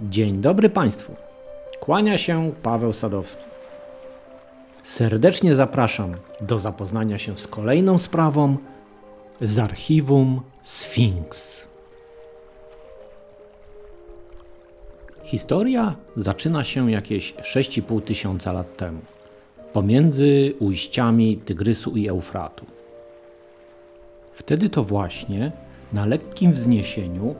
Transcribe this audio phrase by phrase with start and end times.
[0.00, 1.14] Dzień dobry Państwu.
[1.80, 3.44] Kłania się Paweł Sadowski.
[4.82, 8.56] Serdecznie zapraszam do zapoznania się z kolejną sprawą
[9.40, 11.62] z archiwum Sphinx.
[15.22, 19.00] Historia zaczyna się jakieś 6,5 tysiąca lat temu,
[19.72, 22.66] pomiędzy ujściami Tygrysu i Eufratu.
[24.32, 25.52] Wtedy to właśnie
[25.92, 27.34] na lekkim wzniesieniu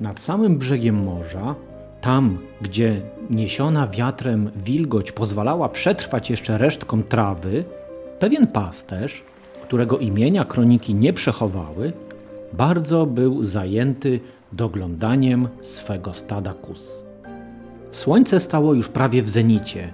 [0.00, 1.54] nad samym brzegiem morza
[2.02, 7.64] tam, gdzie niesiona wiatrem wilgoć pozwalała przetrwać jeszcze resztkom trawy,
[8.18, 9.24] pewien pasterz,
[9.62, 11.92] którego imienia kroniki nie przechowały,
[12.52, 14.20] bardzo był zajęty
[14.52, 17.02] doglądaniem swego stada kus.
[17.90, 19.92] Słońce stało już prawie w zenicie.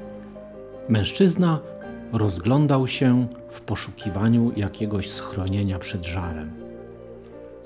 [0.88, 1.61] Mężczyzna
[2.13, 6.51] rozglądał się w poszukiwaniu jakiegoś schronienia przed żarem.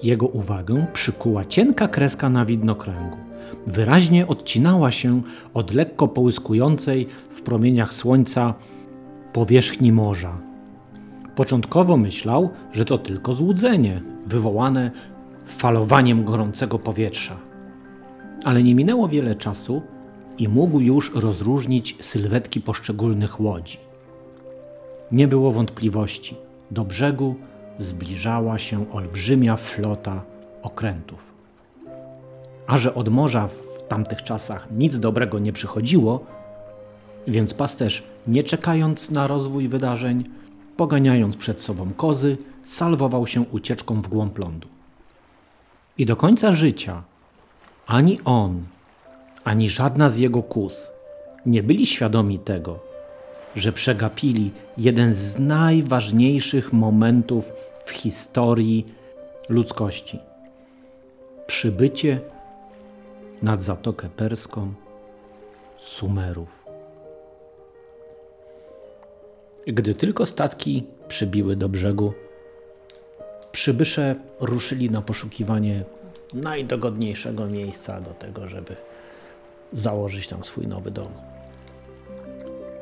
[0.03, 3.32] Jego uwagę przykuła cienka kreska na widnokręgu
[3.67, 5.23] wyraźnie odcinała się
[5.55, 8.55] od lekko połyskującej w promieniach słońca
[9.33, 10.39] powierzchni morza.
[11.37, 14.91] Początkowo myślał, że to tylko złudzenie wywołane
[15.47, 17.37] falowaniem gorącego powietrza.
[18.45, 19.83] Ale nie minęło wiele czasu
[20.39, 23.79] i mógł już rozróżnić sylwetki poszczególnych łodzi.
[25.13, 26.37] Nie było wątpliwości.
[26.71, 27.35] Do brzegu
[27.79, 30.23] zbliżała się olbrzymia flota
[30.63, 31.32] okrętów
[32.67, 36.27] a że od morza w tamtych czasach nic dobrego nie przychodziło,
[37.27, 40.25] więc pasterz, nie czekając na rozwój wydarzeń,
[40.77, 44.69] poganiając przed sobą kozy, salwował się ucieczką w głąb lądu.
[45.99, 47.03] I do końca życia
[47.87, 48.63] ani on,
[49.45, 50.91] ani żadna z jego kus
[51.47, 52.79] nie byli świadomi tego,
[53.57, 57.53] że przegapili jeden z najważniejszych momentów
[57.85, 58.87] w historii
[59.49, 60.19] ludzkości
[61.47, 62.21] przybycie
[63.43, 64.75] nad Zatokę Perską
[65.79, 66.65] Sumerów.
[69.67, 72.13] Gdy tylko statki przybiły do brzegu,
[73.53, 75.85] przybysze ruszyli na poszukiwanie
[76.35, 78.77] najdogodniejszego miejsca do tego, żeby
[79.73, 81.13] założyć tam swój nowy dom.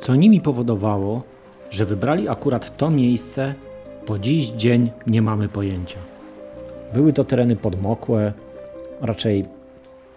[0.00, 1.22] Co nimi powodowało,
[1.70, 3.54] że wybrali akurat to miejsce,
[4.06, 5.99] po dziś dzień nie mamy pojęcia.
[6.94, 8.32] Były to tereny podmokłe,
[9.00, 9.59] raczej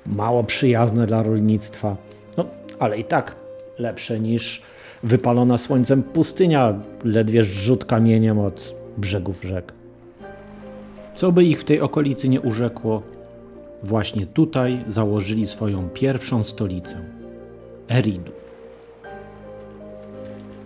[0.05, 1.97] mało przyjazne dla rolnictwa.
[2.37, 2.45] No,
[2.79, 3.35] ale i tak
[3.79, 4.61] lepsze niż
[5.03, 9.73] wypalona słońcem pustynia, ledwie rzut kamieniem od brzegów rzek.
[11.13, 13.03] Co by ich w tej okolicy nie urzekło,
[13.83, 17.01] właśnie tutaj założyli swoją pierwszą stolicę
[17.91, 18.31] Eridu.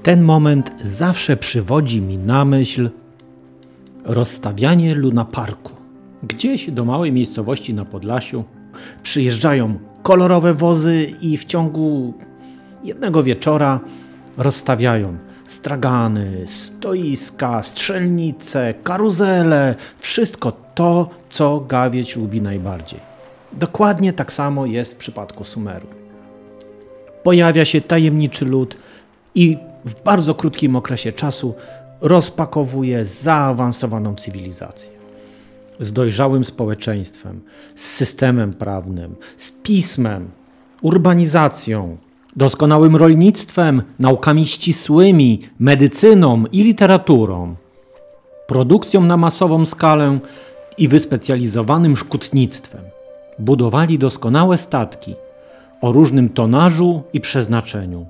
[0.03, 2.89] Ten moment zawsze przywodzi mi na myśl
[4.05, 5.71] rozstawianie lunaparku.
[6.23, 8.43] Gdzieś do małej miejscowości na Podlasiu
[9.03, 12.13] Przyjeżdżają kolorowe wozy i w ciągu
[12.83, 13.79] jednego wieczora
[14.37, 22.99] rozstawiają stragany, stoiska, strzelnice, karuzele, wszystko to, co gawieć lubi najbardziej.
[23.53, 25.87] Dokładnie tak samo jest w przypadku Sumeru.
[27.23, 28.77] Pojawia się tajemniczy lud
[29.35, 31.55] i w bardzo krótkim okresie czasu
[32.01, 34.96] rozpakowuje zaawansowaną cywilizację
[35.79, 37.41] z dojrzałym społeczeństwem,
[37.75, 40.31] z systemem prawnym, z pismem,
[40.81, 41.97] urbanizacją,
[42.35, 47.55] doskonałym rolnictwem, naukami ścisłymi, medycyną i literaturą,
[48.47, 50.19] produkcją na masową skalę
[50.77, 52.81] i wyspecjalizowanym szkutnictwem.
[53.39, 55.15] Budowali doskonałe statki
[55.81, 58.05] o różnym tonażu i przeznaczeniu.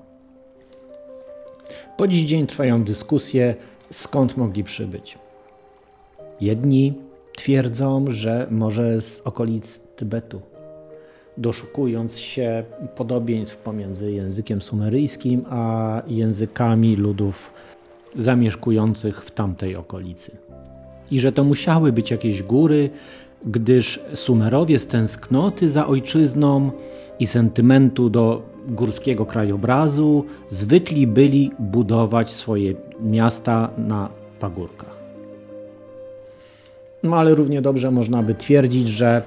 [1.97, 3.55] Po dziś dzień trwają dyskusje,
[3.91, 5.17] skąd mogli przybyć.
[6.41, 6.93] Jedni
[7.37, 10.41] twierdzą, że może z okolic Tybetu,
[11.37, 12.63] doszukując się
[12.95, 17.51] podobieństw pomiędzy językiem sumeryjskim a językami ludów
[18.15, 20.31] zamieszkujących w tamtej okolicy.
[21.11, 22.89] I że to musiały być jakieś góry,
[23.45, 26.71] gdyż Sumerowie z tęsknoty za ojczyzną
[27.19, 34.09] i sentymentu do górskiego krajobrazu zwykli byli budować swoje miasta na
[34.39, 34.96] pagórkach.
[37.03, 39.21] No ale równie dobrze można by twierdzić, że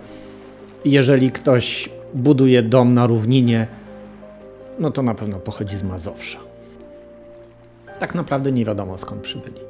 [0.84, 3.67] jeżeli ktoś buduje dom na równinie,
[4.78, 6.38] no to na pewno pochodzi z Mazowsza.
[7.99, 9.61] Tak naprawdę nie wiadomo skąd przybyli.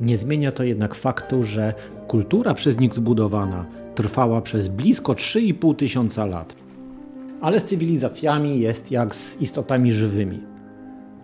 [0.00, 1.74] Nie zmienia to jednak faktu, że
[2.08, 3.64] kultura przez nich zbudowana
[3.94, 6.56] trwała przez blisko 3,5 tysiąca lat.
[7.40, 10.40] Ale z cywilizacjami jest jak z istotami żywymi.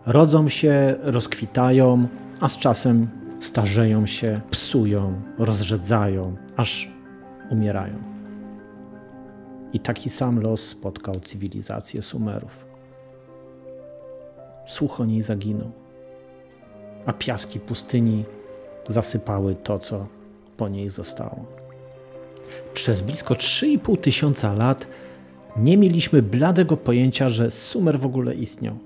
[0.06, 2.08] Rodzą się, rozkwitają,
[2.40, 3.08] a z czasem
[3.40, 6.88] starzeją się, psują, rozrzedzają, aż
[7.50, 7.94] umierają.
[9.72, 12.66] I taki sam los spotkał cywilizację Sumerów.
[14.66, 15.70] Słuch o niej zaginął,
[17.06, 18.24] a piaski pustyni
[18.88, 20.06] zasypały to, co
[20.56, 21.44] po niej zostało.
[22.74, 24.86] Przez blisko 3,5 tysiąca lat
[25.56, 28.78] nie mieliśmy bladego pojęcia, że Sumer w ogóle istniał.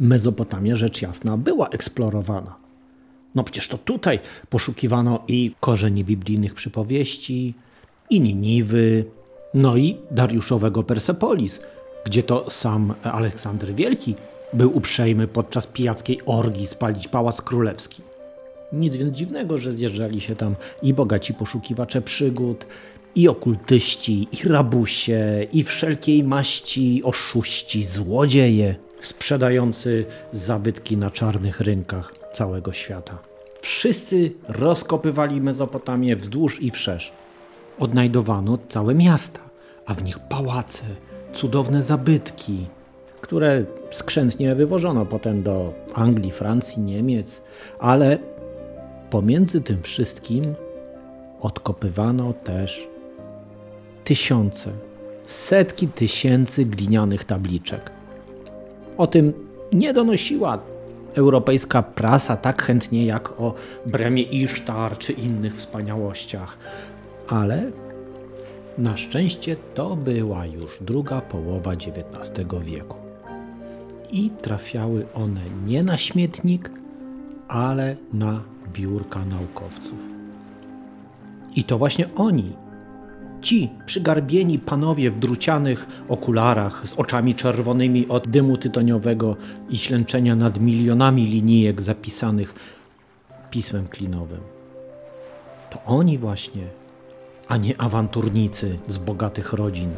[0.00, 2.59] Mezopotamia, rzecz jasna, była eksplorowana.
[3.34, 4.18] No przecież to tutaj
[4.48, 7.54] poszukiwano i korzeni biblijnych przypowieści,
[8.10, 9.04] i Niniwy,
[9.54, 11.60] no i Dariuszowego Persepolis,
[12.04, 14.14] gdzie to sam Aleksander Wielki
[14.52, 18.02] był uprzejmy podczas pijackiej orgii spalić pałac królewski.
[18.72, 22.66] Nic więc dziwnego, że zjeżdżali się tam i bogaci poszukiwacze przygód,
[23.14, 32.72] i okultyści, i rabusie, i wszelkiej maści oszuści, złodzieje, sprzedający zabytki na czarnych rynkach całego
[32.72, 33.18] świata.
[33.60, 37.12] Wszyscy rozkopywali Mezopotamię wzdłuż i wszerz.
[37.78, 39.40] Odnajdowano całe miasta,
[39.86, 40.84] a w nich pałace,
[41.34, 42.66] cudowne zabytki,
[43.20, 47.42] które skrzętnie wywożono potem do Anglii, Francji, Niemiec,
[47.78, 48.18] ale
[49.10, 50.54] pomiędzy tym wszystkim
[51.40, 52.88] odkopywano też
[54.04, 54.72] tysiące,
[55.22, 57.99] setki tysięcy glinianych tabliczek.
[59.00, 59.32] O tym
[59.72, 60.58] nie donosiła
[61.14, 63.54] europejska prasa tak chętnie jak o
[63.86, 66.58] Bremie Isztar czy innych wspaniałościach,
[67.28, 67.70] ale
[68.78, 72.96] na szczęście to była już druga połowa XIX wieku.
[74.12, 76.70] I trafiały one nie na śmietnik,
[77.48, 78.42] ale na
[78.72, 80.12] biurka naukowców.
[81.56, 82.52] I to właśnie oni
[83.42, 89.36] Ci przygarbieni panowie w drucianych okularach, z oczami czerwonymi od dymu tytoniowego
[89.70, 92.54] i ślęczenia nad milionami linijek zapisanych
[93.50, 94.40] pismem klinowym.
[95.70, 96.66] To oni właśnie,
[97.48, 99.90] a nie awanturnicy z bogatych rodzin,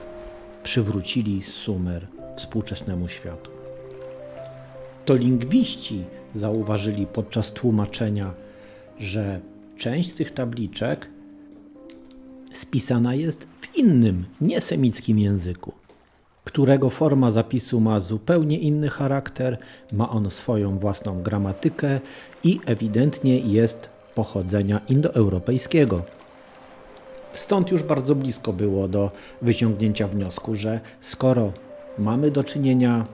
[0.62, 2.06] przywrócili Sumer
[2.36, 3.50] współczesnemu światu.
[5.04, 6.04] To lingwiści
[6.34, 8.34] zauważyli podczas tłumaczenia,
[8.98, 9.40] że
[9.76, 11.08] część z tych tabliczek
[12.52, 15.72] spisana jest w innym, niesemickim języku,
[16.44, 19.58] którego forma zapisu ma zupełnie inny charakter,
[19.92, 22.00] ma on swoją własną gramatykę
[22.44, 26.02] i ewidentnie jest pochodzenia indoeuropejskiego.
[27.32, 29.10] Stąd już bardzo blisko było do
[29.42, 31.52] wyciągnięcia wniosku, że skoro
[31.98, 33.06] mamy do czynienia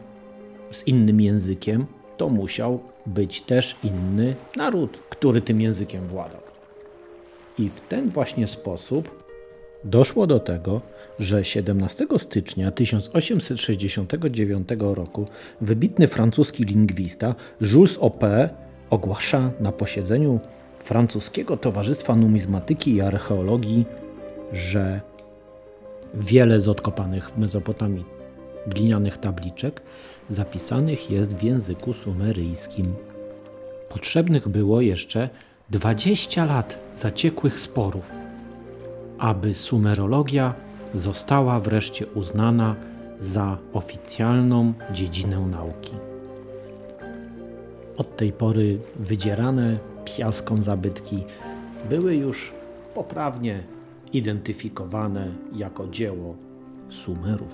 [0.71, 1.87] z innym językiem,
[2.17, 6.41] to musiał być też inny naród, który tym językiem władał.
[7.59, 9.28] I w ten właśnie sposób
[9.85, 10.81] Doszło do tego,
[11.19, 15.27] że 17 stycznia 1869 roku
[15.61, 18.49] wybitny francuski lingwista Jules Opé
[18.91, 20.41] ogłasza na posiedzeniu
[20.79, 23.87] francuskiego Towarzystwa Numizmatyki i Archeologii,
[24.53, 25.01] że
[26.15, 28.05] wiele z odkopanych w Mezopotamii
[28.67, 29.83] glinianych tabliczek
[30.29, 32.95] zapisanych jest w języku sumeryjskim.
[33.89, 35.29] Potrzebnych było jeszcze
[35.71, 38.13] 20 lat zaciekłych sporów
[39.19, 40.55] aby sumerologia
[40.95, 42.77] została wreszcie uznana
[43.19, 45.93] za oficjalną dziedzinę nauki.
[47.97, 51.25] Od tej pory wydzierane piaską zabytki
[51.89, 52.53] były już
[52.95, 53.63] poprawnie
[54.13, 56.37] identyfikowane jako dzieło
[56.89, 57.53] Sumerów.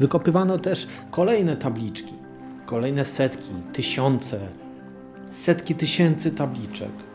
[0.00, 2.12] Wykopywano też kolejne tabliczki,
[2.66, 4.40] kolejne setki, tysiące,
[5.28, 7.05] setki tysięcy tabliczek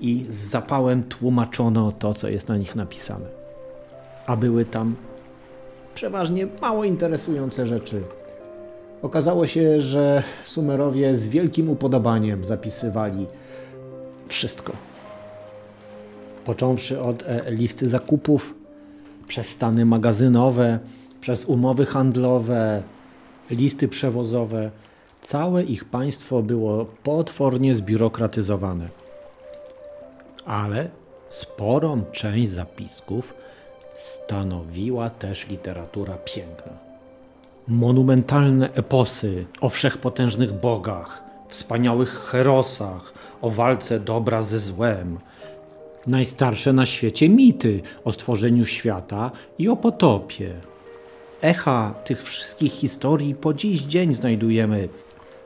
[0.00, 3.26] i z zapałem tłumaczono to, co jest na nich napisane.
[4.26, 4.94] A były tam
[5.94, 8.02] przeważnie mało interesujące rzeczy.
[9.02, 13.26] Okazało się, że Sumerowie z wielkim upodobaniem zapisywali
[14.26, 14.72] wszystko.
[16.44, 18.54] Począwszy od e, listy zakupów,
[19.28, 20.78] przez stany magazynowe,
[21.20, 22.82] przez umowy handlowe,
[23.50, 24.70] listy przewozowe,
[25.20, 28.88] całe ich państwo było potwornie zbiurokratyzowane
[30.48, 30.90] ale
[31.28, 33.34] sporą część zapisków
[33.94, 36.72] stanowiła też literatura piękna.
[37.68, 43.12] Monumentalne eposy o wszechpotężnych bogach, wspaniałych herosach,
[43.42, 45.18] o walce dobra ze złem,
[46.06, 50.54] najstarsze na świecie mity o stworzeniu świata i o potopie.
[51.42, 54.88] Echa tych wszystkich historii po dziś dzień znajdujemy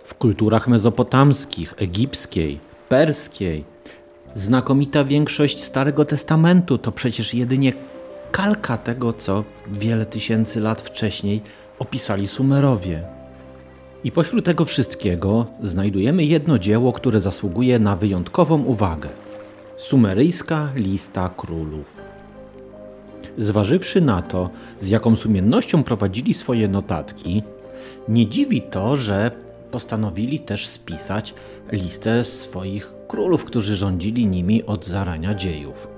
[0.04, 3.71] w kulturach mezopotamskich, egipskiej, perskiej,
[4.34, 7.72] Znakomita większość Starego Testamentu to przecież jedynie
[8.30, 11.40] kalka tego, co wiele tysięcy lat wcześniej
[11.78, 13.02] opisali Sumerowie.
[14.04, 19.08] I pośród tego wszystkiego znajdujemy jedno dzieło, które zasługuje na wyjątkową uwagę.
[19.76, 21.96] Sumeryjska lista królów.
[23.36, 27.42] Zważywszy na to, z jaką sumiennością prowadzili swoje notatki,
[28.08, 29.30] nie dziwi to, że
[29.70, 31.34] postanowili też spisać
[31.72, 35.88] listę swoich królów, którzy rządzili nimi od zarania dziejów.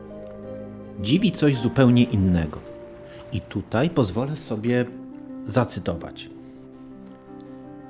[1.00, 2.58] Dziwi coś zupełnie innego.
[3.32, 4.84] I tutaj pozwolę sobie
[5.44, 6.30] zacytować.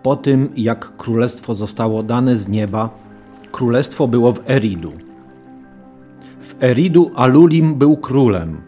[0.02, 2.90] Po tym, jak królestwo zostało dane z nieba,
[3.52, 4.92] królestwo było w Eridu.
[6.42, 8.60] W Eridu Alulim był królem.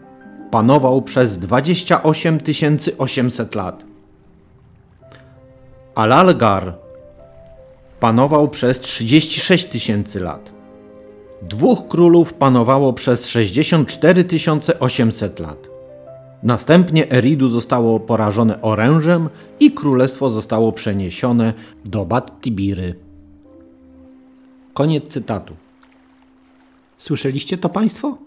[0.51, 2.37] Panował przez 28
[2.97, 3.85] 800 lat.
[5.95, 6.86] Alalgar
[7.99, 10.51] panował przez 36 tysięcy lat.
[11.41, 14.25] Dwóch królów panowało przez 64
[14.79, 15.69] 800 lat.
[16.43, 21.53] Następnie Eridu zostało porażone orężem i królestwo zostało przeniesione
[21.85, 22.95] do Bat Tibiry.
[24.73, 25.53] Koniec cytatu.
[26.97, 28.17] Słyszeliście to Państwo?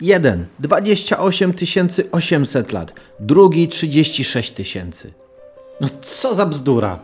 [0.00, 1.52] Jeden 28
[2.12, 5.12] 800 lat, drugi 36 tysięcy.
[5.80, 6.98] No co za bzdura!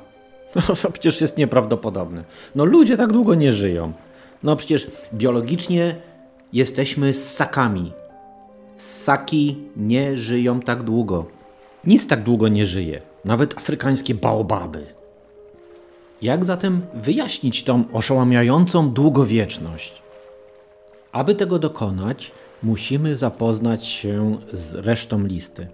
[0.54, 2.24] No to przecież jest nieprawdopodobne.
[2.54, 3.92] No ludzie tak długo nie żyją.
[4.42, 5.96] No przecież biologicznie
[6.52, 7.92] jesteśmy ssakami.
[8.76, 11.26] Ssaki nie żyją tak długo.
[11.86, 13.00] Nic tak długo nie żyje.
[13.24, 14.86] Nawet afrykańskie baobaby.
[16.22, 20.02] Jak zatem wyjaśnić tą oszałamiającą długowieczność?
[21.12, 22.32] Aby tego dokonać,
[22.62, 25.66] musimy zapoznać się z resztą listy.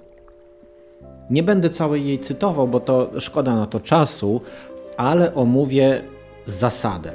[1.31, 4.41] Nie będę całej jej cytował, bo to szkoda na to czasu,
[4.97, 6.03] ale omówię
[6.47, 7.13] zasadę.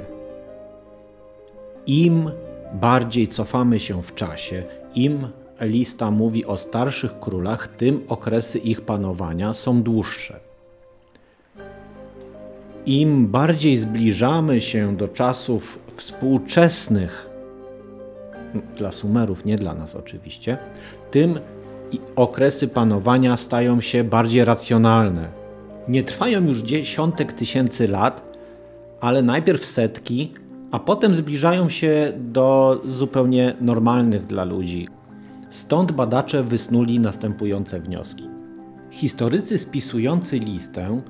[1.86, 2.30] Im
[2.74, 5.28] bardziej cofamy się w czasie, im
[5.60, 10.40] lista mówi o starszych królach, tym okresy ich panowania są dłuższe.
[12.86, 17.30] Im bardziej zbliżamy się do czasów współczesnych,
[18.76, 20.58] dla Sumerów, nie dla nas oczywiście,
[21.10, 21.38] tym
[22.16, 25.28] okresy panowania stają się bardziej racjonalne.
[25.88, 28.22] Nie trwają już dziesiątek tysięcy lat,
[29.00, 30.32] ale najpierw setki,
[30.70, 34.88] a potem zbliżają się do zupełnie normalnych dla ludzi.
[35.50, 38.28] Stąd badacze wysnuli następujące wnioski.
[38.90, 41.00] Historycy spisujący listę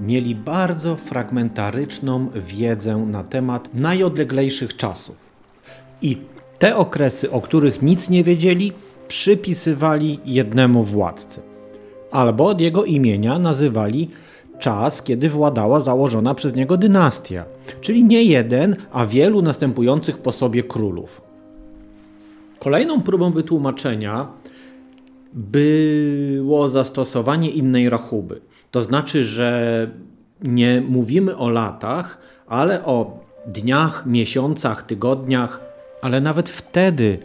[0.00, 5.16] mieli bardzo fragmentaryczną wiedzę na temat najodleglejszych czasów.
[6.02, 6.16] I
[6.58, 8.72] te okresy, o których nic nie wiedzieli,
[9.08, 11.40] przypisywali jednemu władcy.
[12.10, 14.08] Albo od jego imienia nazywali
[14.58, 17.44] czas, kiedy władała założona przez niego dynastia,
[17.80, 21.22] czyli nie jeden, a wielu następujących po sobie królów.
[22.58, 24.28] Kolejną próbą wytłumaczenia
[25.32, 28.40] było zastosowanie innej rachuby.
[28.70, 29.90] To znaczy, że
[30.42, 35.60] nie mówimy o latach, ale o dniach, miesiącach, tygodniach,
[36.02, 37.18] ale nawet wtedy,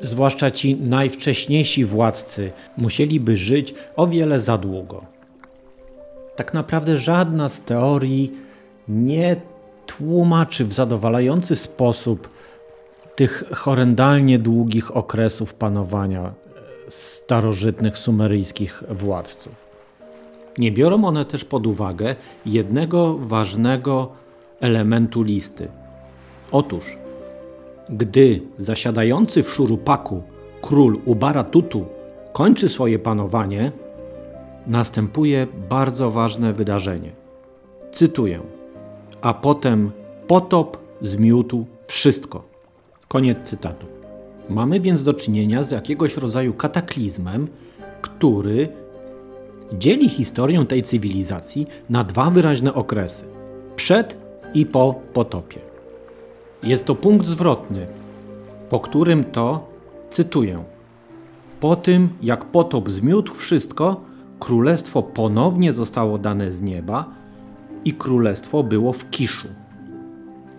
[0.00, 5.04] zwłaszcza ci najwcześniejsi władcy, musieliby żyć o wiele za długo.
[6.36, 8.32] Tak naprawdę żadna z teorii
[8.88, 9.36] nie
[9.86, 12.30] tłumaczy w zadowalający sposób
[13.16, 16.34] tych horrendalnie długich okresów panowania
[16.88, 19.68] starożytnych sumeryjskich władców.
[20.58, 24.12] Nie biorą one też pod uwagę jednego ważnego
[24.60, 25.68] elementu listy.
[26.52, 26.97] Otóż,
[27.90, 30.22] gdy zasiadający w Szurupaku
[30.62, 31.86] król Ubara Tutu
[32.32, 33.72] kończy swoje panowanie,
[34.66, 37.12] następuje bardzo ważne wydarzenie.
[37.90, 38.40] Cytuję:
[39.20, 39.90] A potem
[40.26, 42.44] potop zmiótł wszystko.
[43.08, 43.86] Koniec cytatu.
[44.48, 47.48] Mamy więc do czynienia z jakiegoś rodzaju kataklizmem,
[48.00, 48.68] który
[49.72, 53.24] dzieli historię tej cywilizacji na dwa wyraźne okresy:
[53.76, 54.16] przed
[54.54, 55.67] i po potopie.
[56.62, 57.86] Jest to punkt zwrotny,
[58.70, 59.68] po którym to,
[60.10, 60.64] cytuję,
[61.60, 64.00] po tym jak potop zmiótł wszystko,
[64.38, 67.04] królestwo ponownie zostało dane z nieba
[67.84, 69.48] i królestwo było w kiszu.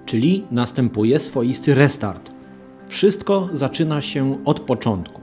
[0.05, 2.31] Czyli następuje swoisty restart.
[2.87, 5.21] Wszystko zaczyna się od początku.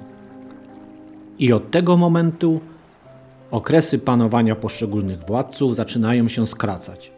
[1.38, 2.60] I od tego momentu
[3.50, 7.15] okresy panowania poszczególnych władców zaczynają się skracać.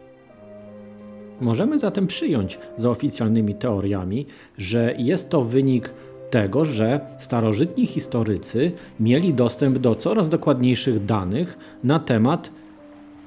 [1.41, 4.25] Możemy zatem przyjąć za oficjalnymi teoriami,
[4.57, 5.93] że jest to wynik
[6.29, 12.49] tego, że starożytni historycy mieli dostęp do coraz dokładniejszych danych na temat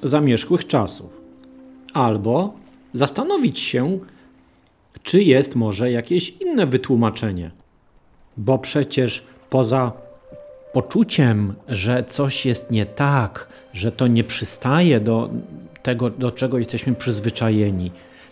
[0.03, 1.21] zamierzchłych czasów.
[1.95, 2.55] Albo
[2.95, 3.99] zastanowić się,
[5.03, 7.51] czy jest może jakieś inne wytłumaczenie.
[8.37, 9.93] Bo przecież poza
[10.73, 15.31] poczuciem, że coś jest nie tak, że to nie przystaje do
[15.83, 17.91] tego, do czego jesteśmy przyzwyczajeni,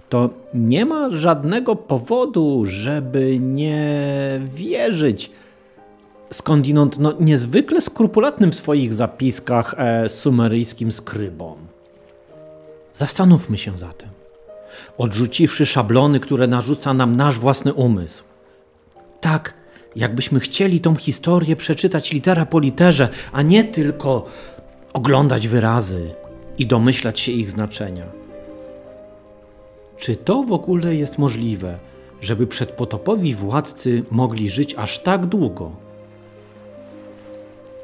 [0.08, 4.00] to nie ma żadnego powodu, żeby nie
[4.54, 5.30] wierzyć
[6.30, 11.56] skądinąd no, niezwykle skrupulatnym w swoich zapiskach e, sumeryjskim skrybom.
[12.92, 14.08] Zastanówmy się zatem,
[14.98, 18.22] odrzuciwszy szablony, które narzuca nam nasz własny umysł.
[19.20, 19.54] Tak,
[19.96, 24.26] jakbyśmy chcieli tą historię przeczytać litera po literze, a nie tylko
[24.92, 26.14] oglądać wyrazy
[26.60, 28.06] i domyślać się ich znaczenia.
[29.96, 31.78] Czy to w ogóle jest możliwe,
[32.20, 35.72] żeby przedpotopowi władcy mogli żyć aż tak długo?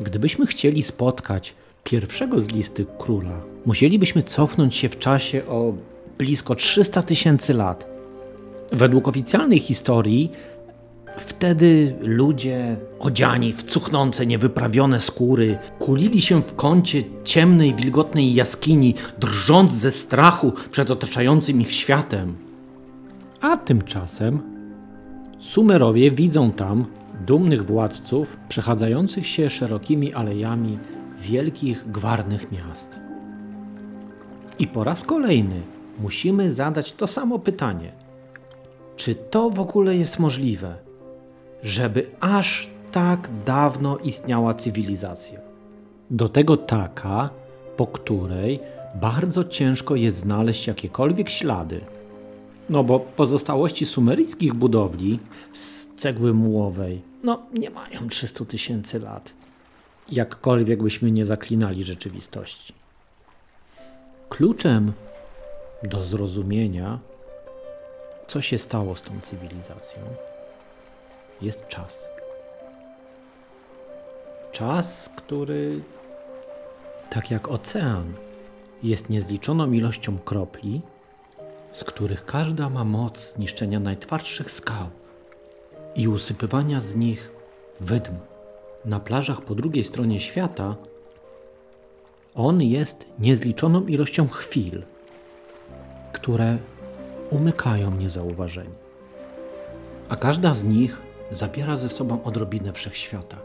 [0.00, 1.54] Gdybyśmy chcieli spotkać
[1.84, 5.74] pierwszego z listy króla, musielibyśmy cofnąć się w czasie o
[6.18, 7.86] blisko 300 tysięcy lat.
[8.72, 10.30] Według oficjalnej historii
[11.18, 19.72] Wtedy ludzie, odziani w cuchnące, niewyprawione skóry, kulili się w kącie ciemnej, wilgotnej jaskini, drżąc
[19.72, 22.36] ze strachu przed otaczającym ich światem.
[23.40, 24.56] A tymczasem
[25.38, 26.86] Sumerowie widzą tam
[27.26, 30.78] dumnych władców przechadzających się szerokimi alejami
[31.18, 33.00] wielkich, gwarnych miast.
[34.58, 35.62] I po raz kolejny
[36.00, 37.92] musimy zadać to samo pytanie:
[38.96, 40.85] czy to w ogóle jest możliwe?
[41.66, 45.40] Żeby aż tak dawno istniała cywilizacja.
[46.10, 47.30] Do tego taka,
[47.76, 48.60] po której
[48.94, 51.80] bardzo ciężko jest znaleźć jakiekolwiek ślady.
[52.68, 55.18] No bo pozostałości sumeryjskich budowli
[55.52, 59.32] z cegły mułowej, no nie mają 300 tysięcy lat.
[60.08, 62.74] Jakkolwiek byśmy nie zaklinali rzeczywistości.
[64.28, 64.92] Kluczem
[65.82, 66.98] do zrozumienia,
[68.26, 69.98] co się stało z tą cywilizacją,
[71.40, 72.10] jest czas.
[74.52, 75.80] Czas, który,
[77.10, 78.12] tak jak ocean,
[78.82, 80.82] jest niezliczoną ilością kropli,
[81.72, 84.86] z których każda ma moc niszczenia najtwardszych skał
[85.96, 87.30] i usypywania z nich
[87.80, 88.14] wydm.
[88.84, 90.76] Na plażach po drugiej stronie świata
[92.34, 94.82] on jest niezliczoną ilością chwil,
[96.12, 96.58] które
[97.30, 98.74] umykają niezauważeni.
[100.08, 103.36] A każda z nich zabiera ze sobą odrobinę wszechświata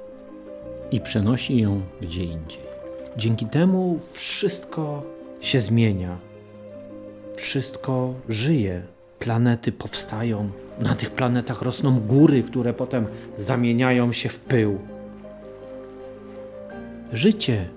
[0.92, 2.62] i przenosi ją gdzie indziej.
[3.18, 5.04] Dzięki temu wszystko
[5.42, 6.18] się zmienia,
[7.36, 8.82] wszystko żyje,
[9.20, 13.06] planety powstają, na tych planetach rosną góry, które potem
[13.38, 14.80] zamieniają się w pył.
[17.14, 17.70] Życie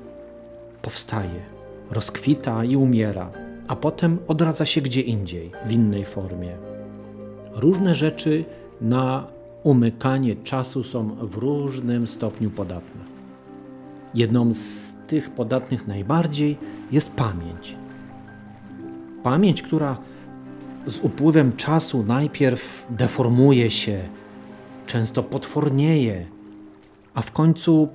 [0.82, 1.42] powstaje,
[1.90, 3.30] rozkwita i umiera,
[3.68, 6.56] a potem odradza się gdzie indziej, w innej formie.
[7.52, 8.44] Różne rzeczy
[8.80, 9.33] na
[9.64, 13.00] umykanie czasu są w różnym stopniu podatne.
[14.14, 16.56] Jedną z tych podatnych najbardziej
[16.92, 17.76] jest pamięć.
[19.22, 19.98] Pamięć, która
[20.86, 24.08] z upływem czasu najpierw deformuje się,
[24.86, 26.26] często potwornieje,
[27.14, 27.88] a w końcu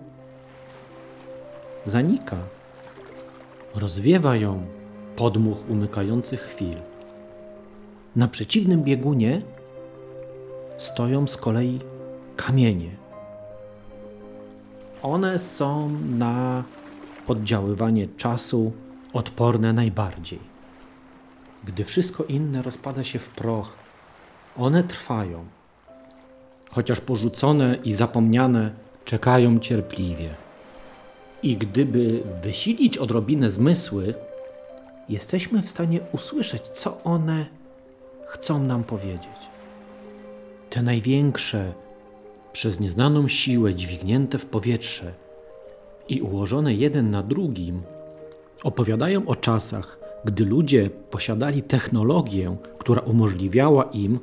[1.85, 2.37] zanika.
[3.75, 4.65] Rozwiewa ją
[5.15, 6.75] podmuch umykających chwil.
[8.15, 9.41] Na przeciwnym biegunie
[10.79, 11.79] stoją z kolei
[12.35, 12.89] kamienie.
[15.01, 16.63] One są na
[17.27, 18.71] oddziaływanie czasu
[19.13, 20.39] odporne najbardziej.
[21.63, 23.73] Gdy wszystko inne rozpada się w proch,
[24.57, 25.45] one trwają,
[26.71, 28.71] chociaż porzucone i zapomniane
[29.05, 30.35] czekają cierpliwie.
[31.43, 34.13] I gdyby wysilić odrobinę zmysły,
[35.09, 37.45] jesteśmy w stanie usłyszeć, co one
[38.27, 39.58] chcą nam powiedzieć
[40.69, 41.73] te największe,
[42.53, 45.13] przez nieznaną siłę dźwignięte w powietrze
[46.09, 47.81] i ułożone jeden na drugim,
[48.63, 54.19] opowiadają o czasach, gdy ludzie posiadali technologię, która umożliwiała im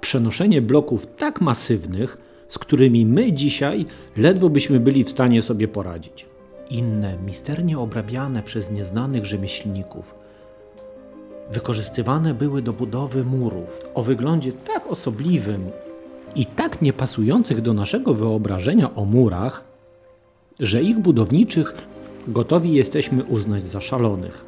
[0.00, 3.84] przenoszenie bloków tak masywnych, z którymi my dzisiaj
[4.16, 6.26] ledwo byśmy byli w stanie sobie poradzić.
[6.70, 10.14] Inne, misternie obrabiane przez nieznanych rzemieślników,
[11.50, 15.70] wykorzystywane były do budowy murów o wyglądzie tak osobliwym
[16.36, 19.64] i tak niepasujących do naszego wyobrażenia o murach,
[20.60, 21.74] że ich budowniczych
[22.28, 24.44] gotowi jesteśmy uznać za szalonych.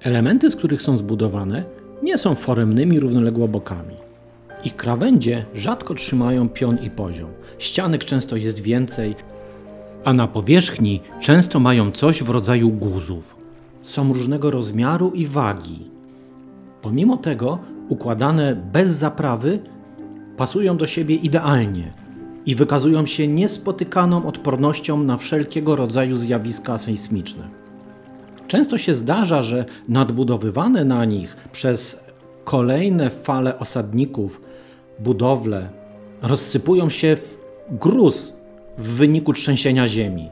[0.00, 1.64] Elementy, z których są zbudowane,
[2.02, 3.94] nie są foremnymi równoległobokami.
[4.64, 7.30] Ich krawędzie rzadko trzymają pion i poziom.
[7.58, 9.14] Ścianek często jest więcej,
[10.04, 13.36] a na powierzchni często mają coś w rodzaju guzów.
[13.82, 15.90] Są różnego rozmiaru i wagi.
[16.82, 19.58] Pomimo tego, układane bez zaprawy,
[20.36, 21.92] pasują do siebie idealnie
[22.46, 27.48] i wykazują się niespotykaną odpornością na wszelkiego rodzaju zjawiska sejsmiczne.
[28.48, 32.04] Często się zdarza, że nadbudowywane na nich przez
[32.44, 34.40] kolejne fale osadników,
[34.98, 35.68] budowle
[36.22, 37.38] rozsypują się w
[37.70, 38.32] gruz
[38.78, 40.30] w wyniku trzęsienia ziemi,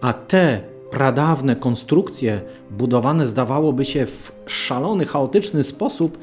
[0.00, 6.18] a te pradawne konstrukcje, budowane zdawałoby się w szalony, chaotyczny sposób,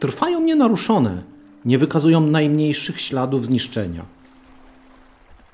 [0.00, 1.22] trwają nienaruszone,
[1.64, 4.04] nie wykazują najmniejszych śladów zniszczenia.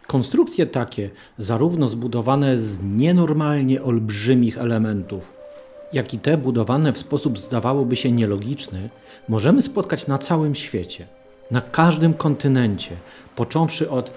[0.07, 5.33] Konstrukcje takie, zarówno zbudowane z nienormalnie olbrzymich elementów,
[5.92, 8.90] jak i te budowane w sposób zdawałoby się nielogiczny,
[9.29, 11.07] możemy spotkać na całym świecie,
[11.51, 12.97] na każdym kontynencie,
[13.37, 14.12] począwszy od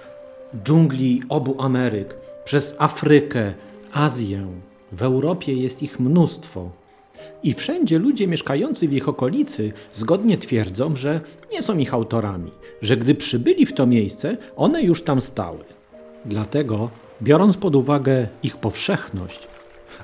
[0.63, 3.54] dżungli obu Ameryk, przez Afrykę,
[3.93, 4.47] Azję.
[4.91, 6.69] W Europie jest ich mnóstwo.
[7.43, 11.21] I wszędzie ludzie mieszkający w ich okolicy zgodnie twierdzą, że
[11.53, 15.60] nie są ich autorami, że gdy przybyli w to miejsce, one już tam stały.
[16.25, 16.89] Dlatego,
[17.21, 19.47] biorąc pod uwagę ich powszechność,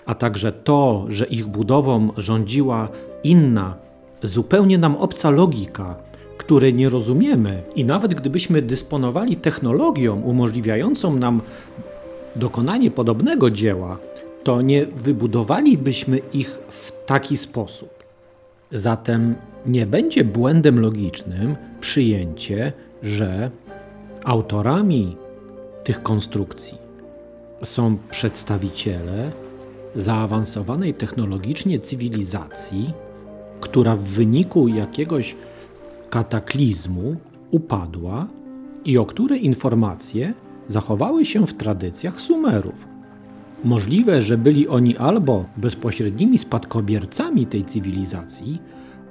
[0.06, 2.90] a także to, że ich budową rządziła
[3.24, 3.76] inna,
[4.24, 5.96] zupełnie nam obca logika,
[6.38, 11.42] której nie rozumiemy, i nawet gdybyśmy dysponowali technologią umożliwiającą nam
[12.36, 13.98] dokonanie podobnego dzieła,
[14.44, 18.04] to nie wybudowalibyśmy ich w taki sposób.
[18.72, 23.52] Zatem nie będzie błędem logicznym przyjęcie, że
[24.24, 25.18] autorami
[25.84, 26.78] tych konstrukcji
[27.64, 29.32] są przedstawiciele
[29.96, 32.94] zaawansowanej technologicznie cywilizacji,
[33.60, 35.36] która w wyniku jakiegoś
[36.10, 37.16] kataklizmu
[37.52, 38.28] upadła
[38.86, 40.34] i o której informacje
[40.68, 42.97] zachowały się w tradycjach Sumerów.
[43.64, 48.62] Możliwe, że byli oni albo bezpośrednimi spadkobiercami tej cywilizacji,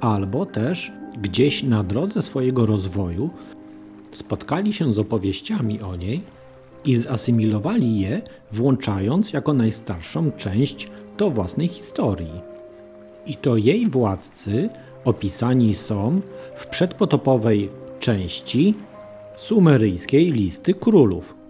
[0.00, 3.30] albo też gdzieś na drodze swojego rozwoju
[4.12, 6.22] spotkali się z opowieściami o niej
[6.84, 12.40] i zasymilowali je, włączając jako najstarszą część do własnej historii.
[13.26, 14.68] I to jej władcy
[15.04, 16.20] opisani są
[16.56, 18.74] w przedpotopowej części
[19.36, 21.45] sumeryjskiej listy królów.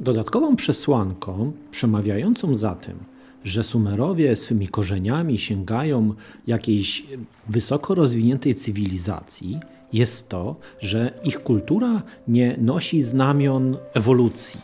[0.00, 2.98] Dodatkową przesłanką przemawiającą za tym,
[3.44, 6.14] że Sumerowie swymi korzeniami sięgają
[6.46, 7.06] jakiejś
[7.48, 9.60] wysoko rozwiniętej cywilizacji,
[9.92, 14.60] jest to, że ich kultura nie nosi znamion ewolucji.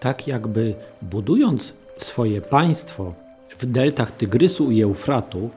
[0.00, 3.14] Tak jakby budując swoje państwo
[3.58, 5.50] w deltach Tygrysu i Eufratu,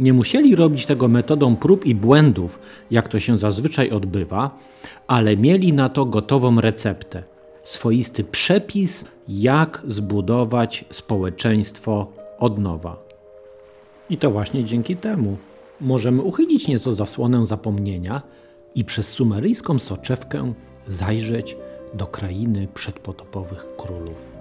[0.00, 2.58] nie musieli robić tego metodą prób i błędów,
[2.90, 4.58] jak to się zazwyczaj odbywa,
[5.06, 7.22] ale mieli na to gotową receptę,
[7.64, 13.02] swoisty przepis, jak zbudować społeczeństwo od nowa.
[14.10, 15.36] I to właśnie dzięki temu
[15.80, 18.22] możemy uchylić nieco zasłonę zapomnienia
[18.74, 20.52] i przez sumeryjską soczewkę
[20.88, 21.56] zajrzeć
[21.94, 24.32] do krainy przedpotopowych królów.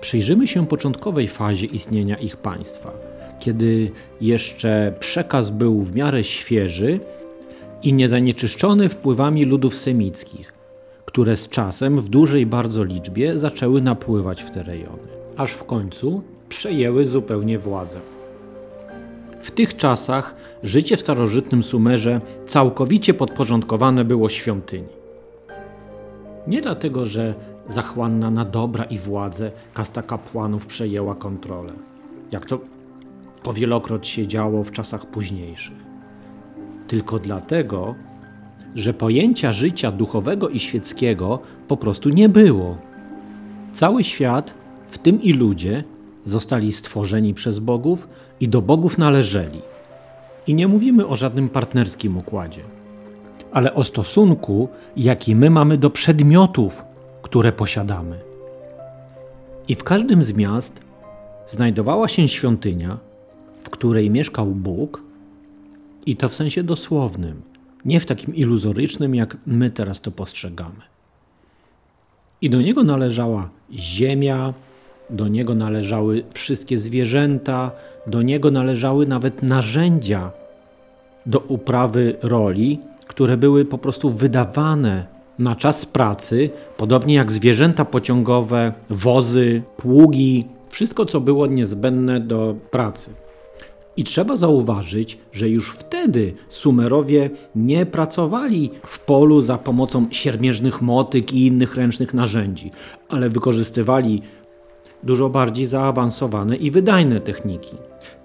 [0.00, 2.92] Przyjrzymy się początkowej fazie istnienia ich państwa,
[3.40, 3.90] kiedy
[4.20, 7.00] jeszcze przekaz był w miarę świeży
[7.82, 10.57] i niezanieczyszczony wpływami ludów semickich,
[11.08, 16.22] które z czasem w dużej bardzo liczbie zaczęły napływać w te rejony, aż w końcu
[16.48, 18.00] przejęły zupełnie władzę.
[19.40, 24.88] W tych czasach życie w starożytnym Sumerze całkowicie podporządkowane było świątyni.
[26.46, 27.34] Nie dlatego, że
[27.68, 31.72] zachłanna na dobra i władzę kasta kapłanów przejęła kontrolę,
[32.32, 32.58] jak to
[33.42, 35.78] powielokroć się działo w czasach późniejszych,
[36.88, 37.94] tylko dlatego,
[38.78, 41.38] że pojęcia życia duchowego i świeckiego
[41.68, 42.76] po prostu nie było.
[43.72, 44.54] Cały świat,
[44.90, 45.84] w tym i ludzie,
[46.24, 48.08] zostali stworzeni przez bogów
[48.40, 49.60] i do bogów należeli.
[50.46, 52.62] I nie mówimy o żadnym partnerskim układzie,
[53.52, 56.84] ale o stosunku, jaki my mamy do przedmiotów,
[57.22, 58.18] które posiadamy.
[59.68, 60.80] I w każdym z miast
[61.48, 62.98] znajdowała się świątynia,
[63.60, 65.02] w której mieszkał Bóg,
[66.06, 67.47] i to w sensie dosłownym,
[67.84, 70.80] nie w takim iluzorycznym, jak my teraz to postrzegamy.
[72.40, 74.54] I do niego należała ziemia,
[75.10, 77.70] do niego należały wszystkie zwierzęta,
[78.06, 80.30] do niego należały nawet narzędzia
[81.26, 85.06] do uprawy roli, które były po prostu wydawane
[85.38, 93.10] na czas pracy, podobnie jak zwierzęta pociągowe, wozy, pługi, wszystko co było niezbędne do pracy.
[93.98, 101.32] I trzeba zauważyć, że już wtedy Sumerowie nie pracowali w polu za pomocą siermierznych motyk
[101.32, 102.70] i innych ręcznych narzędzi,
[103.08, 104.22] ale wykorzystywali
[105.02, 107.76] dużo bardziej zaawansowane i wydajne techniki.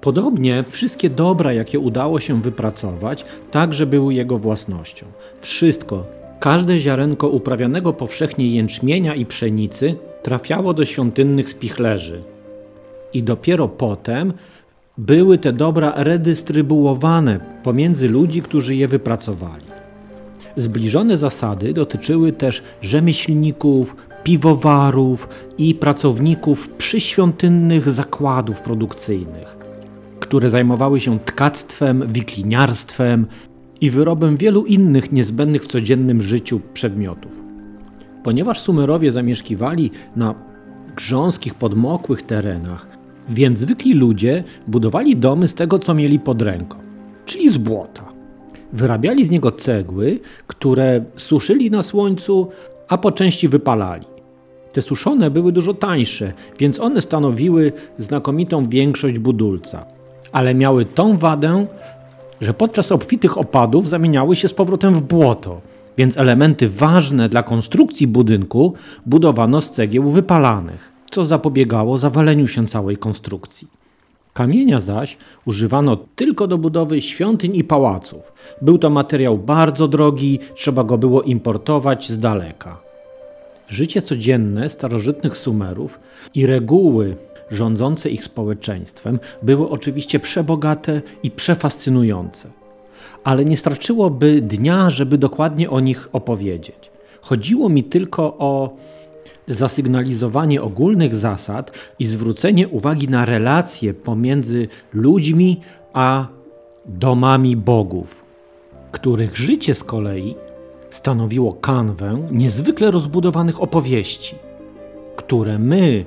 [0.01, 5.05] Podobnie wszystkie dobra, jakie udało się wypracować, także były jego własnością.
[5.39, 6.05] Wszystko,
[6.39, 12.23] każde ziarenko uprawianego powszechnie jęczmienia i pszenicy trafiało do świątynnych spichlerzy.
[13.13, 14.33] I dopiero potem
[14.97, 19.65] były te dobra redystrybuowane pomiędzy ludzi, którzy je wypracowali.
[20.55, 29.57] Zbliżone zasady dotyczyły też rzemieślników, piwowarów i pracowników przyświątynnych zakładów produkcyjnych,
[30.19, 33.25] które zajmowały się tkactwem, wikliniarstwem
[33.81, 37.31] i wyrobem wielu innych niezbędnych w codziennym życiu przedmiotów.
[38.23, 40.35] Ponieważ Sumerowie zamieszkiwali na
[40.95, 42.92] grząskich, podmokłych terenach,
[43.29, 46.77] więc zwykli ludzie budowali domy z tego, co mieli pod ręką,
[47.25, 48.03] czyli z błota.
[48.73, 52.49] Wyrabiali z niego cegły, które suszyli na słońcu,
[52.87, 54.05] a po części wypalali.
[54.73, 59.85] Te suszone były dużo tańsze, więc one stanowiły znakomitą większość budulca.
[60.31, 61.65] Ale miały tą wadę,
[62.41, 65.61] że podczas obfitych opadów zamieniały się z powrotem w błoto,
[65.97, 68.73] więc elementy ważne dla konstrukcji budynku
[69.05, 73.67] budowano z cegieł wypalanych, co zapobiegało zawaleniu się całej konstrukcji.
[74.33, 78.33] Kamienia zaś używano tylko do budowy świątyń i pałaców.
[78.61, 82.77] Był to materiał bardzo drogi, trzeba go było importować z daleka.
[83.69, 85.99] Życie codzienne starożytnych Sumerów
[86.35, 87.15] i reguły
[87.51, 92.49] rządzące ich społeczeństwem były oczywiście przebogate i przefascynujące.
[93.23, 96.91] Ale nie starczyłoby dnia, żeby dokładnie o nich opowiedzieć.
[97.21, 98.75] Chodziło mi tylko o
[99.47, 105.61] zasygnalizowanie ogólnych zasad i zwrócenie uwagi na relacje pomiędzy ludźmi
[105.93, 106.27] a
[106.85, 108.25] domami bogów,
[108.91, 110.35] których życie z kolei
[110.91, 114.35] stanowiło kanwę niezwykle rozbudowanych opowieści,
[115.15, 116.05] które my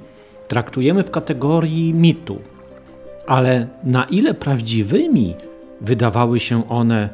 [0.48, 2.38] traktujemy w kategorii mitu.
[3.26, 5.34] Ale na ile prawdziwymi
[5.80, 7.08] wydawały się one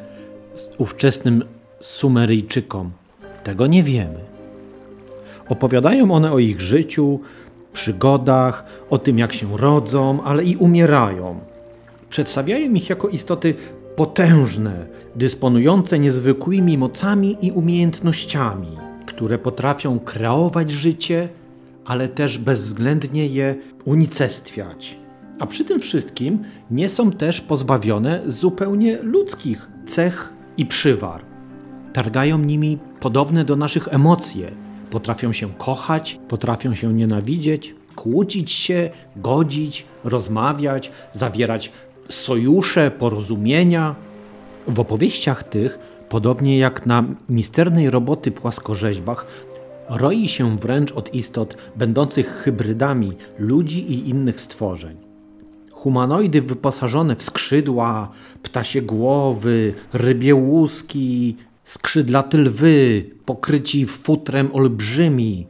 [0.79, 1.45] ówczesnym
[1.81, 2.91] Sumeryjczykom,
[3.45, 4.32] tego nie wiemy.
[5.53, 7.21] Opowiadają one o ich życiu,
[7.73, 11.41] przygodach, o tym jak się rodzą, ale i umierają.
[12.11, 13.55] Przedstawiają ich jako istoty
[13.97, 14.87] potężne,
[15.17, 21.29] dysponujące niezwykłymi mocami i umiejętnościami, które potrafią kreować życie,
[21.85, 24.99] ale też bezwzględnie je unicestwiać.
[25.39, 26.39] A przy tym wszystkim
[26.71, 31.25] nie są też pozbawione zupełnie ludzkich cech i przywar.
[31.93, 34.72] Targają nimi podobne do naszych emocje.
[34.93, 41.73] Potrafią się kochać, potrafią się nienawidzieć, kłócić się, godzić, rozmawiać, zawierać
[42.09, 43.95] sojusze, porozumienia.
[44.69, 45.79] W opowieściach tych,
[46.09, 49.27] podobnie jak na misternej roboty płaskorzeźbach,
[49.89, 54.97] roi się wręcz od istot będących hybrydami ludzi i innych stworzeń.
[55.71, 58.09] Humanoidy wyposażone w skrzydła,
[58.43, 65.47] ptasie głowy, rybie łuski, skrzydlate lwy, pokryci futrem olbrzymi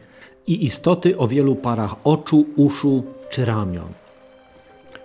[0.46, 3.92] i istoty o wielu parach oczu, uszu czy ramion.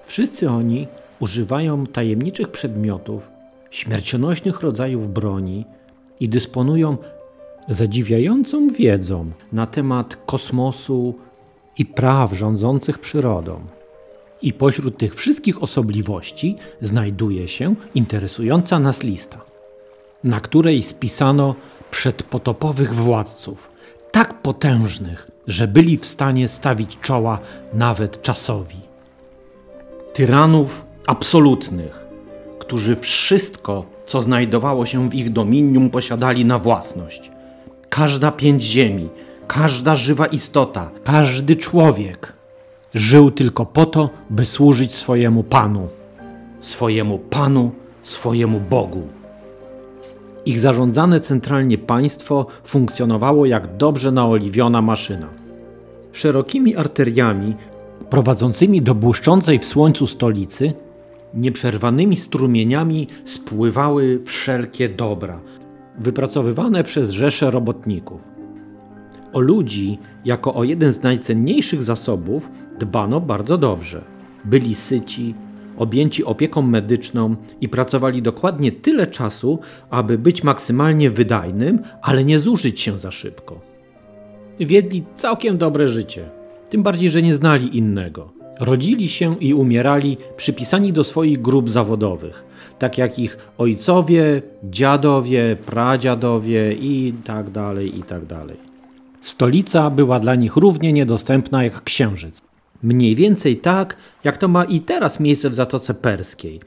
[0.05, 0.87] Wszyscy oni
[1.19, 3.29] używają tajemniczych przedmiotów,
[3.69, 5.65] śmiercionośnych rodzajów broni
[6.19, 6.97] i dysponują
[7.69, 11.15] zadziwiającą wiedzą na temat kosmosu
[11.77, 13.59] i praw rządzących przyrodą.
[14.41, 19.41] I pośród tych wszystkich osobliwości znajduje się interesująca nas lista,
[20.23, 21.55] na której spisano
[21.91, 23.71] przedpotopowych władców,
[24.11, 27.39] tak potężnych, że byli w stanie stawić czoła
[27.73, 28.77] nawet czasowi.
[30.13, 32.05] Tyranów absolutnych,
[32.59, 37.31] którzy wszystko, co znajdowało się w ich dominium, posiadali na własność.
[37.89, 39.09] Każda pięć ziemi,
[39.47, 42.33] każda żywa istota, każdy człowiek
[42.93, 45.87] żył tylko po to, by służyć swojemu Panu,
[46.61, 47.71] swojemu Panu,
[48.03, 49.16] swojemu Bogu.
[50.47, 55.29] Ich zarządzane centralnie państwo funkcjonowało jak dobrze naoliwiona maszyna.
[56.11, 57.55] Szerokimi arteriami
[58.09, 60.73] prowadzącymi do błyszczącej w słońcu stolicy
[61.33, 65.41] nieprzerwanymi strumieniami spływały wszelkie dobra,
[65.97, 68.21] wypracowywane przez rzesze robotników.
[69.33, 74.03] O ludzi, jako o jeden z najcenniejszych zasobów, dbano bardzo dobrze.
[74.45, 75.35] Byli syci,
[75.77, 79.59] objęci opieką medyczną i pracowali dokładnie tyle czasu,
[79.89, 83.61] aby być maksymalnie wydajnym, ale nie zużyć się za szybko.
[84.59, 86.29] Wiedli całkiem dobre życie,
[86.69, 88.33] tym bardziej, że nie znali innego.
[88.59, 92.45] Rodzili się i umierali przypisani do swoich grup zawodowych,
[92.79, 98.57] tak jak ich ojcowie, dziadowie, pradziadowie i tak dalej, i tak dalej.
[99.21, 102.46] Stolica była dla nich równie niedostępna jak księżyc.
[102.83, 106.61] Mniej więcej tak, jak to ma i teraz miejsce w Zatoce Perskiej,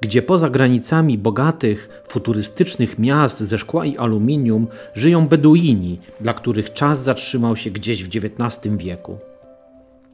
[0.00, 7.02] gdzie poza granicami bogatych, futurystycznych miast ze szkła i aluminium żyją Beduini, dla których czas
[7.02, 9.18] zatrzymał się gdzieś w XIX wieku.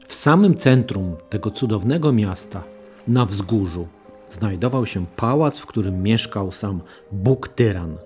[0.07, 2.63] W samym centrum tego cudownego miasta
[3.09, 3.89] na wzgórzu
[4.31, 6.81] znajdował się pałac, w którym mieszkał sam
[7.13, 7.97] Bóg Tyran,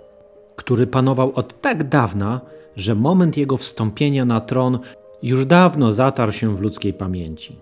[0.56, 2.40] który panował od tak dawna,
[2.76, 4.78] że moment jego wstąpienia na tron
[5.22, 7.56] już dawno zatarł się w ludzkiej pamięci.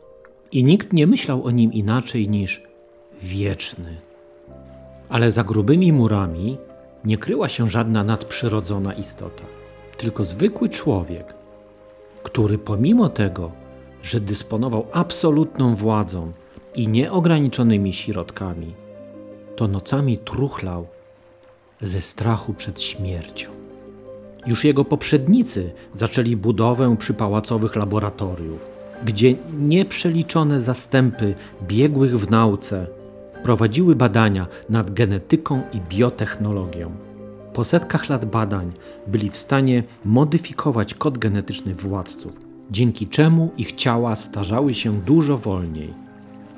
[0.52, 2.62] I nikt nie myślał o nim inaczej niż
[3.22, 3.96] wieczny.
[5.08, 6.58] Ale za grubymi murami
[7.04, 9.44] nie kryła się żadna nadprzyrodzona istota,
[9.96, 11.34] tylko zwykły człowiek,
[12.22, 13.52] który pomimo tego,
[14.02, 16.32] że dysponował absolutną władzą
[16.74, 18.74] i nieograniczonymi środkami,
[19.56, 20.86] to nocami truchlał
[21.80, 23.53] ze strachu przed śmiercią.
[24.46, 28.66] Już jego poprzednicy zaczęli budowę przypałacowych laboratoriów,
[29.04, 32.87] gdzie nieprzeliczone zastępy biegłych w nauce
[33.42, 36.90] prowadziły badania nad genetyką i biotechnologią.
[37.52, 38.72] Po setkach lat badań
[39.07, 42.33] byli w stanie modyfikować kod genetyczny władców,
[42.70, 45.94] dzięki czemu ich ciała starzały się dużo wolniej.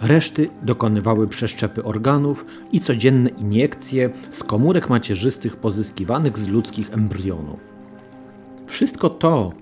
[0.01, 7.76] Reszty dokonywały przeszczepy organów i codzienne iniekcje z komórek macierzystych pozyskiwanych z ludzkich embrionów.
[8.67, 9.53] Wszystko to,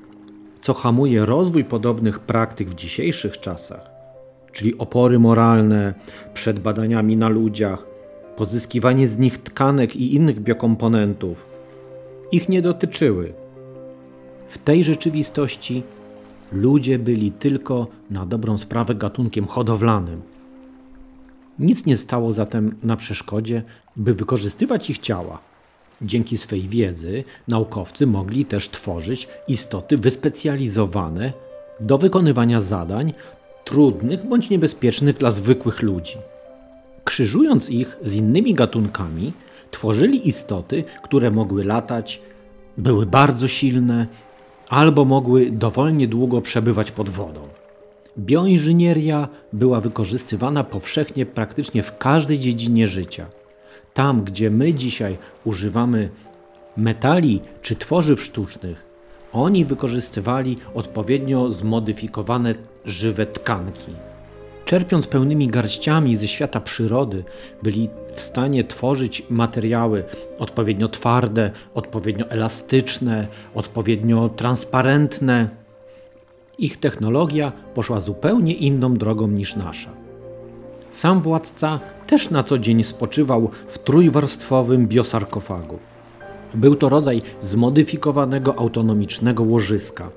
[0.61, 3.91] co hamuje rozwój podobnych praktyk w dzisiejszych czasach,
[4.53, 5.95] czyli opory moralne
[6.35, 7.87] przed badaniami na ludziach,
[8.37, 11.47] pozyskiwanie z nich tkanek i innych biokomponentów,
[12.33, 13.35] ich nie dotyczyły.
[14.49, 15.83] W tej rzeczywistości
[16.53, 20.23] ludzie byli tylko na dobrą sprawę gatunkiem hodowlanym.
[21.59, 23.63] Nic nie stało zatem na przeszkodzie,
[23.97, 25.54] by wykorzystywać ich ciała.
[26.03, 31.33] Dzięki swej wiedzy naukowcy mogli też tworzyć istoty wyspecjalizowane
[31.81, 33.13] do wykonywania zadań
[33.65, 36.17] trudnych bądź niebezpiecznych dla zwykłych ludzi.
[37.05, 39.33] Krzyżując ich z innymi gatunkami,
[39.71, 42.23] tworzyli istoty, które mogły latać,
[42.79, 44.07] były bardzo silne
[44.69, 47.41] albo mogły dowolnie długo przebywać pod wodą.
[48.19, 53.27] Bioinżynieria była wykorzystywana powszechnie praktycznie w każdej dziedzinie życia.
[53.95, 56.11] Tam, gdzie my dzisiaj używamy
[56.77, 58.85] metali czy tworzyw sztucznych,
[59.33, 62.55] oni wykorzystywali odpowiednio zmodyfikowane
[62.85, 63.93] żywe tkanki.
[64.65, 67.25] Czerpiąc pełnymi garściami ze świata przyrody,
[67.63, 70.05] byli w stanie tworzyć materiały
[70.39, 75.49] odpowiednio twarde, odpowiednio elastyczne, odpowiednio transparentne.
[76.59, 80.04] Ich technologia poszła zupełnie inną drogą niż nasza.
[80.95, 85.79] Sam władca też na co dzień spoczywał w trójwarstwowym biosarkofagu.
[86.55, 90.11] Był to rodzaj zmodyfikowanego autonomicznego łożyska,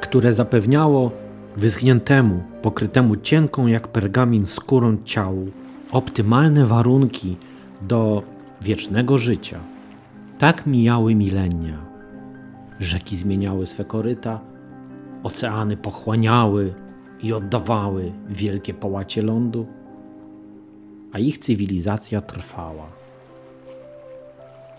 [0.00, 1.10] które zapewniało
[1.56, 5.50] wyschniętemu, pokrytemu cienką jak pergamin skórą ciału
[5.92, 7.36] optymalne warunki
[7.82, 8.22] do
[8.62, 9.60] wiecznego życia.
[10.38, 11.78] Tak mijały milenia.
[12.80, 14.40] Rzeki zmieniały swe koryta,
[15.22, 16.74] oceany pochłaniały
[17.22, 19.66] i oddawały wielkie połacie lądu,
[21.12, 22.88] a ich cywilizacja trwała.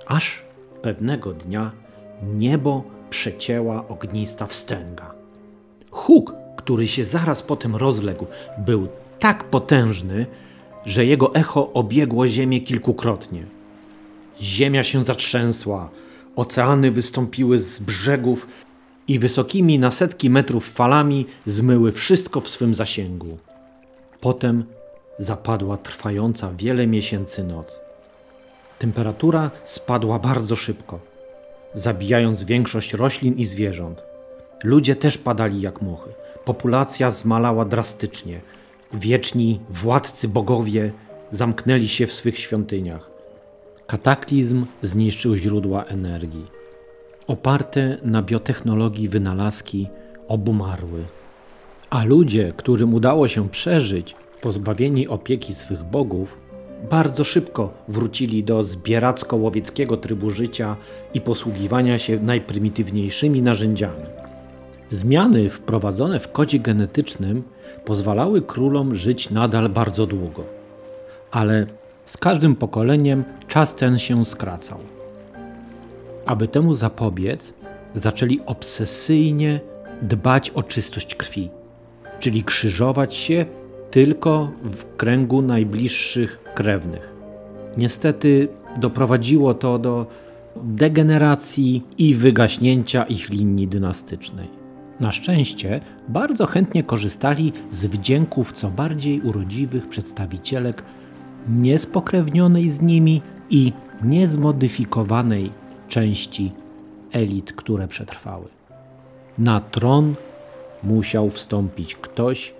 [0.07, 0.43] Aż
[0.81, 1.71] pewnego dnia
[2.33, 5.15] niebo przecięła ognista wstęga.
[5.91, 8.25] Huk który się zaraz potem rozległ,
[8.57, 8.87] był
[9.19, 10.25] tak potężny,
[10.85, 13.45] że jego echo obiegło Ziemię kilkukrotnie.
[14.41, 15.89] Ziemia się zatrzęsła,
[16.35, 18.47] oceany wystąpiły z brzegów
[19.07, 23.37] i wysokimi na setki metrów falami zmyły wszystko w swym zasięgu.
[24.19, 24.63] Potem
[25.21, 27.81] zapadła trwająca wiele miesięcy noc.
[28.79, 30.99] Temperatura spadła bardzo szybko,
[31.73, 34.01] zabijając większość roślin i zwierząt.
[34.63, 36.09] Ludzie też padali jak muchy.
[36.45, 38.41] Populacja zmalała drastycznie.
[38.93, 40.91] Wieczni władcy bogowie
[41.31, 43.11] zamknęli się w swych świątyniach.
[43.87, 46.45] Kataklizm zniszczył źródła energii.
[47.27, 49.87] Oparte na biotechnologii wynalazki
[50.27, 51.03] obumarły.
[51.89, 56.37] A ludzie, którym udało się przeżyć, pozbawieni opieki swych bogów,
[56.89, 60.75] bardzo szybko wrócili do zbieracko-łowieckiego trybu życia
[61.13, 64.05] i posługiwania się najprymitywniejszymi narzędziami.
[64.91, 67.43] Zmiany wprowadzone w kodzie genetycznym
[67.85, 70.43] pozwalały królom żyć nadal bardzo długo,
[71.31, 71.67] ale
[72.05, 74.79] z każdym pokoleniem czas ten się skracał.
[76.25, 77.53] Aby temu zapobiec,
[77.95, 79.59] zaczęli obsesyjnie
[80.01, 81.49] dbać o czystość krwi,
[82.19, 83.45] czyli krzyżować się
[83.91, 87.13] tylko w kręgu najbliższych krewnych.
[87.77, 90.07] Niestety doprowadziło to do
[90.63, 94.47] degeneracji i wygaśnięcia ich linii dynastycznej.
[94.99, 100.83] Na szczęście bardzo chętnie korzystali z wdzięków co bardziej urodziwych przedstawicielek
[101.49, 103.73] niespokrewnionej z nimi i
[104.03, 105.51] niezmodyfikowanej
[105.87, 106.51] części
[107.11, 108.47] elit, które przetrwały.
[109.37, 110.15] Na tron
[110.83, 112.53] musiał wstąpić ktoś,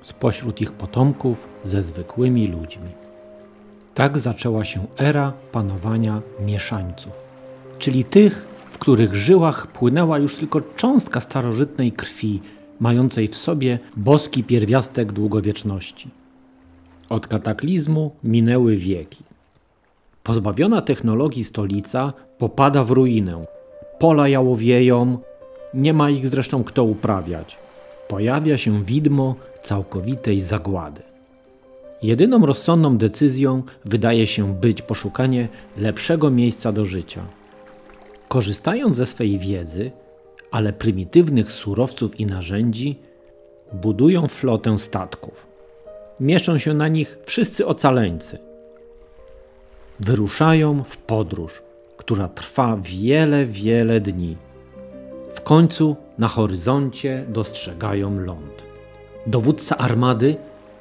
[0.00, 2.90] spośród ich potomków ze zwykłymi ludźmi.
[3.94, 7.12] Tak zaczęła się era panowania mieszańców,
[7.78, 12.40] czyli tych, w których żyłach płynęła już tylko cząstka starożytnej krwi,
[12.80, 16.10] mającej w sobie boski pierwiastek długowieczności.
[17.10, 19.24] Od kataklizmu minęły wieki.
[20.22, 23.40] Pozbawiona technologii stolica popada w ruinę.
[23.98, 25.18] Pola jałowieją,
[25.74, 27.58] nie ma ich zresztą kto uprawiać.
[28.08, 31.02] Pojawia się widmo całkowitej zagłady.
[32.02, 37.26] Jedyną rozsądną decyzją wydaje się być poszukanie lepszego miejsca do życia.
[38.28, 39.90] Korzystając ze swej wiedzy,
[40.50, 42.98] ale prymitywnych surowców i narzędzi,
[43.72, 45.46] budują flotę statków.
[46.20, 48.38] Mieszczą się na nich wszyscy ocaleńcy.
[50.00, 51.62] Wyruszają w podróż,
[51.96, 54.36] która trwa wiele, wiele dni.
[55.38, 58.62] W końcu na horyzoncie dostrzegają ląd.
[59.26, 60.36] Dowódca armady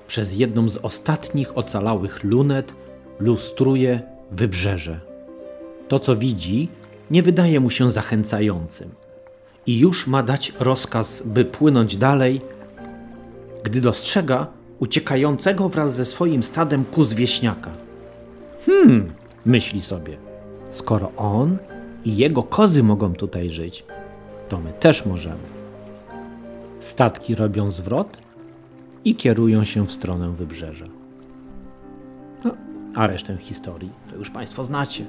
[0.07, 2.73] przez jedną z ostatnich ocalałych lunet
[3.19, 4.01] lustruje
[4.31, 4.99] wybrzeże.
[5.87, 6.69] To, co widzi,
[7.11, 8.89] nie wydaje mu się zachęcającym
[9.65, 12.41] i już ma dać rozkaz, by płynąć dalej,
[13.63, 14.47] gdy dostrzega
[14.79, 17.71] uciekającego wraz ze swoim stadem ku zwieśniaka.
[18.65, 19.13] Hmm,
[19.45, 20.17] myśli sobie,
[20.71, 21.57] skoro on
[22.05, 23.83] i jego kozy mogą tutaj żyć,
[24.47, 25.43] to my też możemy.
[26.79, 28.17] Statki robią zwrot
[29.05, 30.85] i kierują się w stronę wybrzeża.
[32.43, 32.51] No,
[32.95, 35.05] a resztę historii to już Państwo znacie.